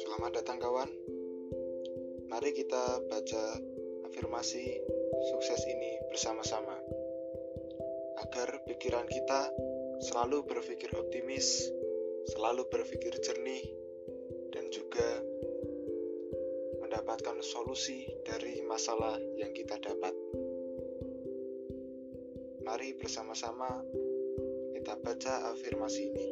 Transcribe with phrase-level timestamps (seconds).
[0.00, 0.88] Selamat datang kawan.
[2.32, 3.44] Mari kita baca
[4.08, 4.64] afirmasi
[5.28, 6.72] sukses ini bersama-sama.
[8.24, 9.52] Agar pikiran kita
[10.00, 11.68] selalu berpikir optimis,
[12.32, 13.60] selalu berpikir jernih,
[14.56, 15.20] dan juga
[16.80, 20.16] mendapatkan solusi dari masalah yang kita dapat.
[22.68, 23.80] Mari bersama-sama
[24.76, 26.26] kita baca afirmasi ini.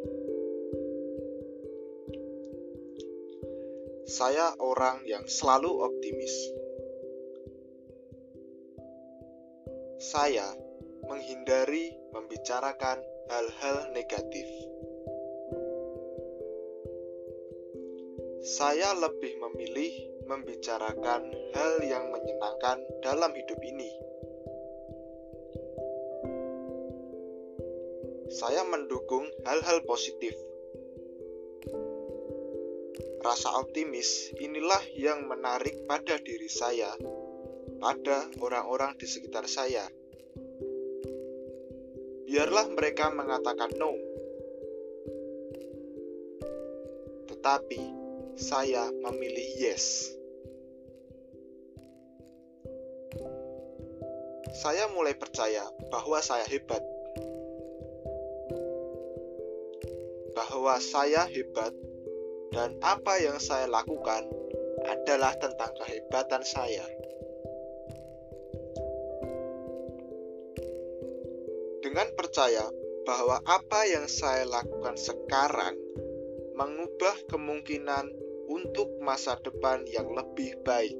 [4.05, 6.35] Saya orang yang selalu optimis.
[9.97, 10.45] Saya
[11.09, 13.01] menghindari membicarakan
[13.33, 14.45] hal-hal negatif.
[18.45, 19.93] Saya lebih memilih
[20.29, 23.89] membicarakan hal yang menyenangkan dalam hidup ini.
[28.37, 30.37] Saya mendukung hal-hal positif
[33.27, 36.95] Rasa optimis inilah yang menarik pada diri saya,
[37.83, 39.83] pada orang-orang di sekitar saya.
[42.23, 43.91] Biarlah mereka mengatakan no,
[47.27, 47.83] tetapi
[48.39, 50.15] saya memilih yes.
[54.55, 56.87] Saya mulai percaya bahwa saya hebat,
[60.37, 61.73] bahwa saya hebat
[62.53, 64.29] dan apa yang saya lakukan
[64.85, 66.85] adalah tentang kehebatan saya.
[71.81, 72.69] Dengan percaya
[73.09, 75.81] bahwa apa yang saya lakukan sekarang
[76.53, 78.13] mengubah kemungkinan
[78.53, 80.99] untuk masa depan yang lebih baik.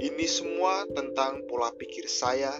[0.00, 2.56] Ini semua tentang pola pikir saya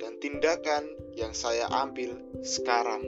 [0.00, 3.02] dan tindakan yang saya ambil sekarang.